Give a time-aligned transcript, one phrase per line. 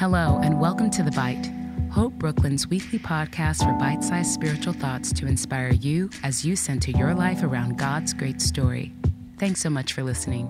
[0.00, 1.52] Hello, and welcome to The Bite,
[1.92, 6.90] Hope Brooklyn's weekly podcast for bite sized spiritual thoughts to inspire you as you center
[6.90, 8.94] your life around God's great story.
[9.38, 10.48] Thanks so much for listening.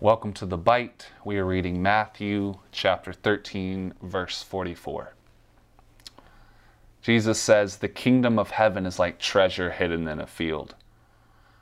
[0.00, 1.08] Welcome to The Bite.
[1.26, 5.12] We are reading Matthew chapter 13, verse 44.
[7.02, 10.74] Jesus says, The kingdom of heaven is like treasure hidden in a field.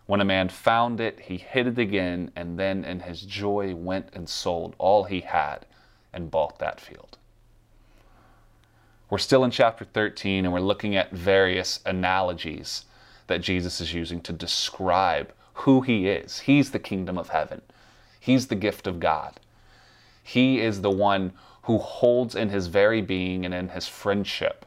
[0.09, 4.09] When a man found it, he hid it again, and then in his joy went
[4.15, 5.67] and sold all he had
[6.15, 7.19] and bought that field.
[9.11, 12.87] We're still in chapter 13, and we're looking at various analogies
[13.27, 16.39] that Jesus is using to describe who he is.
[16.39, 17.61] He's the kingdom of heaven,
[18.19, 19.39] he's the gift of God.
[20.23, 21.35] He is the one
[21.65, 24.65] who holds in his very being and in his friendship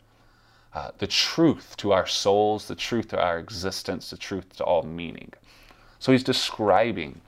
[0.74, 4.84] uh, the truth to our souls, the truth to our existence, the truth to all
[4.84, 5.32] meaning.
[6.02, 7.22] So he's describing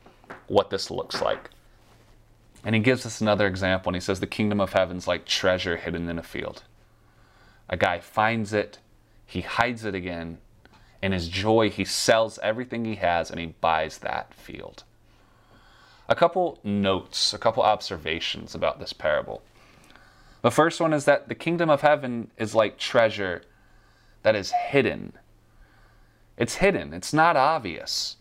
[0.47, 1.51] what this looks like.
[2.65, 5.77] And he gives us another example, and he says, The kingdom of heaven's like treasure
[5.77, 6.63] hidden in a field.
[7.69, 8.79] A guy finds it,
[9.27, 10.39] he hides it again.
[11.03, 14.83] In his joy, he sells everything he has and he buys that field.
[16.09, 19.43] A couple notes, a couple observations about this parable.
[20.41, 23.43] The first one is that the kingdom of heaven is like treasure
[24.23, 25.13] that is hidden.
[26.37, 28.15] It's hidden, it's not obvious.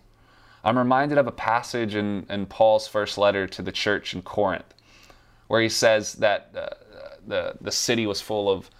[0.65, 4.73] I'm reminded of a passage in, in Paul's first letter to the church in Corinth
[5.53, 6.69] where he says that uh,
[7.27, 8.71] the, the city was full of,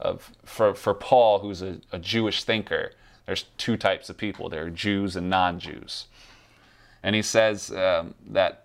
[0.00, 2.92] of for, for Paul, who's a, a Jewish thinker,
[3.26, 6.06] there's two types of people there are Jews and non Jews.
[7.02, 8.64] And he says um, that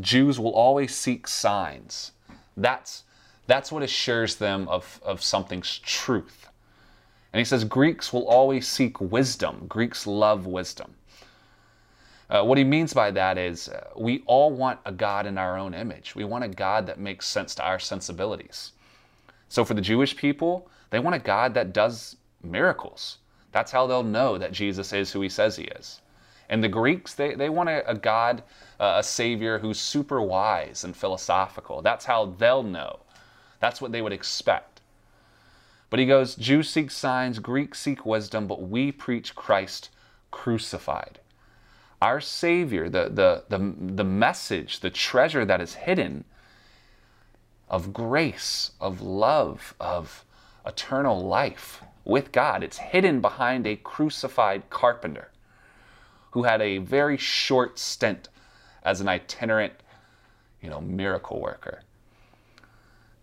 [0.00, 2.12] Jews will always seek signs.
[2.56, 3.02] That's
[3.48, 6.48] that's what assures them of, of something's truth.
[7.32, 9.64] And he says Greeks will always seek wisdom.
[9.66, 10.94] Greeks love wisdom.
[12.30, 15.56] Uh, what he means by that is uh, we all want a God in our
[15.56, 16.14] own image.
[16.14, 18.72] We want a God that makes sense to our sensibilities.
[19.48, 23.18] So for the Jewish people, they want a God that does miracles.
[23.52, 26.00] That's how they'll know that Jesus is who he says he is.
[26.50, 28.42] And the Greeks, they, they want a, a God,
[28.78, 31.82] uh, a Savior who's super wise and philosophical.
[31.82, 33.00] That's how they'll know
[33.60, 34.80] that's what they would expect.
[35.90, 39.90] But he goes, Jews seek signs, Greeks seek wisdom, but we preach Christ
[40.30, 41.20] crucified.
[42.00, 46.24] Our Savior, the, the, the, the message, the treasure that is hidden
[47.68, 50.24] of grace, of love, of
[50.64, 55.30] eternal life with God, it's hidden behind a crucified carpenter
[56.30, 58.28] who had a very short stint
[58.82, 59.74] as an itinerant,
[60.62, 61.82] you know, miracle worker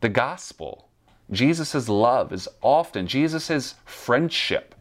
[0.05, 0.87] the gospel.
[1.31, 4.75] Jesus' love is often, Jesus' friendship,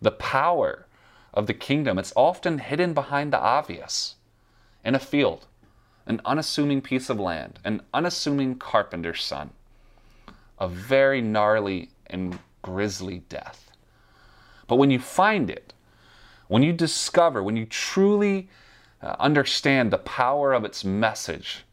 [0.00, 0.86] the power
[1.34, 4.14] of the kingdom, it's often hidden behind the obvious.
[4.82, 5.46] In a field,
[6.06, 9.50] an unassuming piece of land, an unassuming carpenter's son,
[10.58, 13.70] a very gnarly and grisly death.
[14.66, 15.74] But when you find it,
[16.48, 18.48] when you discover, when you truly
[19.02, 21.64] uh, understand the power of its message,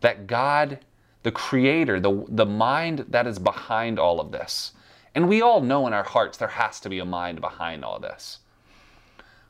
[0.00, 0.80] that God
[1.22, 4.72] the creator, the, the mind that is behind all of this.
[5.14, 7.98] And we all know in our hearts there has to be a mind behind all
[7.98, 8.38] this.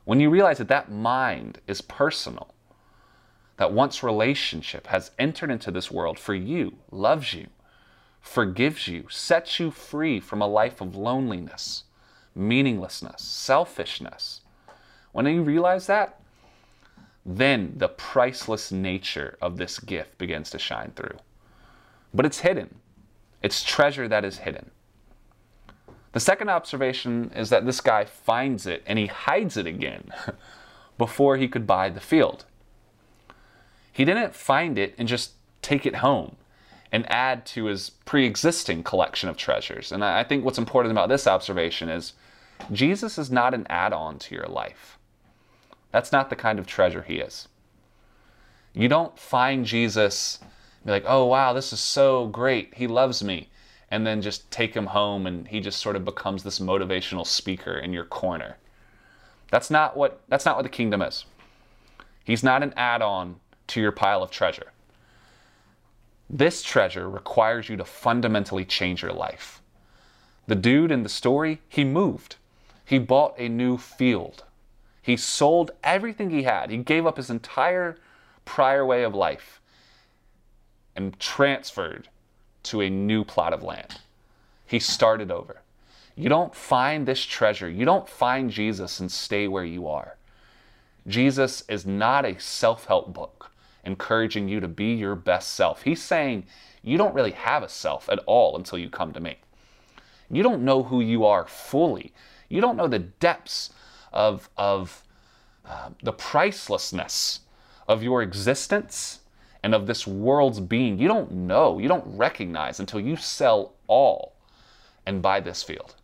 [0.03, 2.53] When you realize that that mind is personal,
[3.57, 7.47] that once relationship has entered into this world for you, loves you,
[8.19, 11.83] forgives you, sets you free from a life of loneliness,
[12.33, 14.41] meaninglessness, selfishness.
[15.11, 16.19] When you realize that,
[17.23, 21.19] then the priceless nature of this gift begins to shine through
[22.13, 22.75] but it's hidden.
[23.41, 24.71] It's treasure that is hidden.
[26.13, 30.11] The second observation is that this guy finds it and he hides it again
[30.97, 32.45] before he could buy the field.
[33.91, 36.35] He didn't find it and just take it home
[36.91, 39.91] and add to his pre existing collection of treasures.
[39.91, 42.13] And I think what's important about this observation is
[42.71, 44.97] Jesus is not an add on to your life.
[45.91, 47.47] That's not the kind of treasure he is.
[48.73, 50.39] You don't find Jesus
[50.85, 52.73] be like, oh, wow, this is so great.
[52.75, 53.49] He loves me.
[53.91, 57.77] And then just take him home and he just sort of becomes this motivational speaker
[57.77, 58.57] in your corner.
[59.51, 61.25] That's not what, that's not what the kingdom is.
[62.23, 63.35] He's not an add on
[63.67, 64.71] to your pile of treasure.
[66.29, 69.61] This treasure requires you to fundamentally change your life.
[70.47, 72.37] The dude in the story, he moved.
[72.85, 74.45] He bought a new field.
[75.01, 76.69] He sold everything he had.
[76.69, 77.97] He gave up his entire
[78.45, 79.59] prior way of life
[80.95, 82.07] and transferred
[82.63, 83.99] to a new plot of land.
[84.65, 85.61] He started over.
[86.15, 90.17] You don't find this treasure, you don't find Jesus and stay where you are.
[91.07, 93.51] Jesus is not a self help book,
[93.83, 95.81] encouraging you to be your best self.
[95.83, 96.45] He's saying
[96.83, 99.37] you don't really have a self at all until you come to me.
[100.29, 102.13] You don't know who you are fully.
[102.49, 103.71] You don't know the depths
[104.13, 105.03] of, of
[105.65, 107.41] uh, the pricelessness
[107.87, 109.20] of your existence
[109.63, 110.99] and of this world's being.
[110.99, 114.33] You don't know, you don't recognize until you sell all
[115.05, 115.95] and buy this field.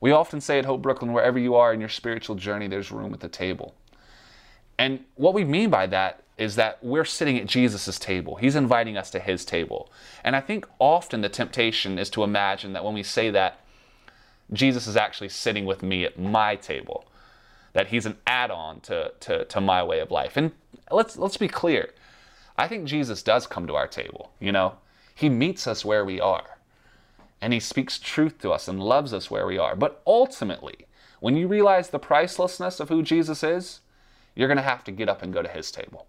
[0.00, 3.12] We often say at Hope Brooklyn, wherever you are in your spiritual journey, there's room
[3.12, 3.74] at the table.
[4.78, 8.36] And what we mean by that is that we're sitting at Jesus' table.
[8.36, 9.92] He's inviting us to his table.
[10.24, 13.60] And I think often the temptation is to imagine that when we say that,
[14.50, 17.04] Jesus is actually sitting with me at my table,
[17.74, 20.36] that he's an add on to, to, to my way of life.
[20.36, 20.52] And
[20.90, 21.90] let's, let's be clear
[22.60, 24.74] I think Jesus does come to our table, you know?
[25.14, 26.58] He meets us where we are.
[27.40, 29.74] And he speaks truth to us and loves us where we are.
[29.74, 30.86] But ultimately,
[31.20, 33.80] when you realize the pricelessness of who Jesus is,
[34.34, 36.06] you're going to have to get up and go to his table.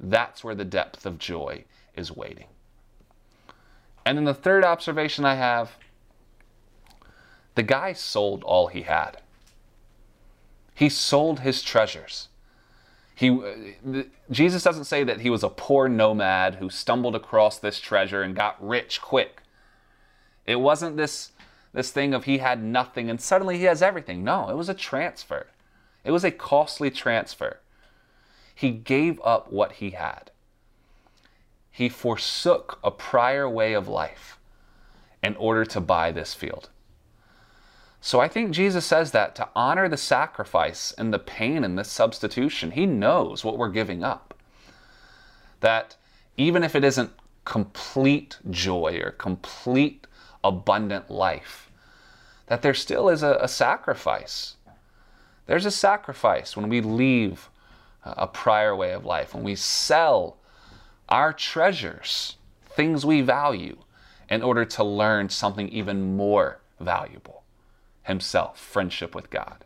[0.00, 2.48] That's where the depth of joy is waiting.
[4.04, 5.76] And then the third observation I have
[7.54, 9.18] the guy sold all he had.
[10.74, 12.28] He sold his treasures.
[13.16, 17.80] He, uh, Jesus doesn't say that he was a poor nomad who stumbled across this
[17.80, 19.40] treasure and got rich quick.
[20.44, 21.32] It wasn't this,
[21.72, 24.22] this thing of he had nothing and suddenly he has everything.
[24.22, 25.46] No, it was a transfer.
[26.04, 27.60] It was a costly transfer.
[28.54, 30.30] He gave up what he had.
[31.70, 34.38] He forsook a prior way of life
[35.22, 36.68] in order to buy this field.
[38.06, 41.90] So I think Jesus says that to honor the sacrifice and the pain in this
[41.90, 42.70] substitution.
[42.70, 44.32] He knows what we're giving up.
[45.58, 45.96] That
[46.36, 47.10] even if it isn't
[47.44, 50.06] complete joy or complete
[50.44, 51.68] abundant life,
[52.46, 54.54] that there still is a, a sacrifice.
[55.46, 57.50] There's a sacrifice when we leave
[58.04, 60.36] a prior way of life, when we sell
[61.08, 62.36] our treasures,
[62.70, 63.78] things we value,
[64.30, 67.42] in order to learn something even more valuable
[68.06, 69.64] Himself, friendship with God.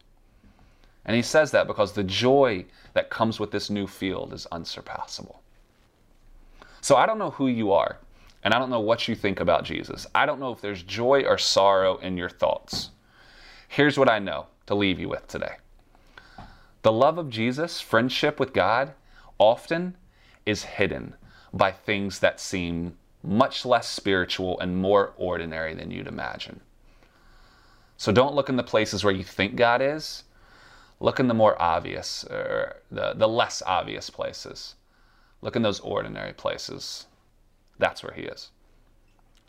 [1.05, 5.43] And He says that because the joy that comes with this new field is unsurpassable.
[6.81, 7.99] So I don't know who you are,
[8.43, 10.07] and I don't know what you think about Jesus.
[10.15, 12.91] I don't know if there's joy or sorrow in your thoughts.
[13.69, 15.57] Here's what I know to leave you with today.
[16.83, 18.95] The love of Jesus, friendship with God,
[19.39, 19.97] often
[20.47, 21.15] is hidden
[21.53, 26.61] by things that seem much less spiritual and more ordinary than you'd imagine.
[28.00, 30.25] So don't look in the places where you think God is.
[31.00, 34.75] Look in the more obvious, or the, the less obvious places.
[35.43, 37.06] Look in those ordinary places.
[37.79, 38.49] That's where He is.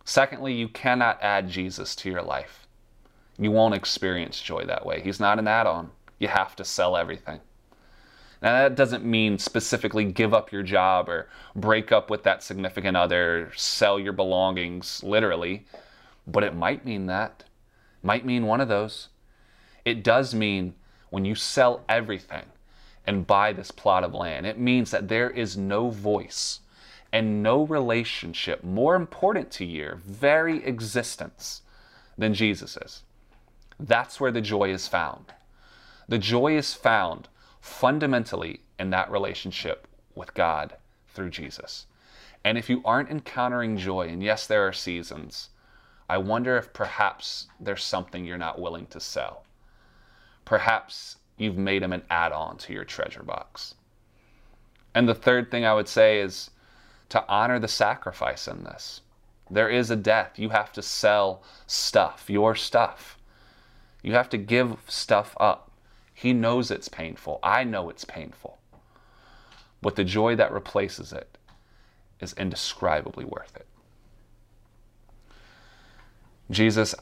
[0.03, 2.67] Secondly, you cannot add Jesus to your life.
[3.39, 5.01] You won't experience joy that way.
[5.01, 7.39] He's not an add on you have to sell everything.
[8.43, 12.95] Now, that doesn't mean specifically give up your job or break up with that significant
[12.95, 15.65] other, sell your belongings, literally,
[16.27, 17.43] but it might mean that.
[18.03, 19.09] Might mean one of those.
[19.85, 20.75] It does mean
[21.09, 22.45] when you sell everything
[23.05, 26.61] and buy this plot of land, it means that there is no voice
[27.11, 31.61] and no relationship more important to your very existence
[32.17, 33.03] than Jesus is.
[33.79, 35.33] That's where the joy is found.
[36.07, 37.27] The joy is found
[37.59, 40.75] fundamentally in that relationship with God
[41.13, 41.87] through Jesus.
[42.43, 45.49] And if you aren't encountering joy, and yes, there are seasons,
[46.11, 49.45] I wonder if perhaps there's something you're not willing to sell.
[50.43, 53.75] Perhaps you've made him an add on to your treasure box.
[54.93, 56.49] And the third thing I would say is
[57.07, 58.99] to honor the sacrifice in this.
[59.49, 60.37] There is a death.
[60.37, 63.17] You have to sell stuff, your stuff.
[64.03, 65.71] You have to give stuff up.
[66.13, 67.39] He knows it's painful.
[67.41, 68.57] I know it's painful.
[69.81, 71.37] But the joy that replaces it
[72.19, 73.65] is indescribably worth it.
[76.51, 76.93] Jesus,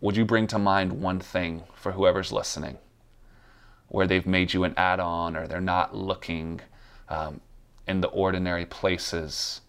[0.00, 2.78] would you bring to mind one thing for whoever's listening
[3.88, 6.60] where they've made you an add on or they're not looking
[7.08, 7.40] um,
[7.86, 9.60] in the ordinary places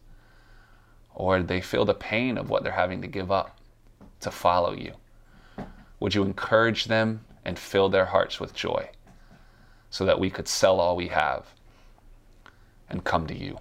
[1.14, 3.60] or they feel the pain of what they're having to give up
[4.22, 4.94] to follow you?
[6.00, 8.90] Would you encourage them and fill their hearts with joy
[9.90, 11.46] so that we could sell all we have
[12.90, 13.58] and come to you.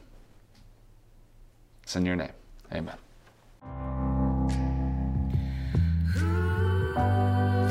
[1.82, 2.32] It's in your name.
[2.72, 4.13] Amen.